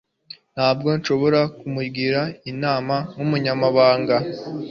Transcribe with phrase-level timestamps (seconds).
[0.55, 4.15] Ntabwo nshobora kumugira inama nkumunyamabanga.